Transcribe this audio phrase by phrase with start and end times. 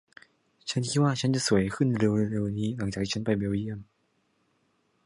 [0.69, 3.79] ฉันคิดว่าฉันจะสวยขึ้นเร็ว ๆ นี้หลังจากที่ฉันไปเบลเยี่ยม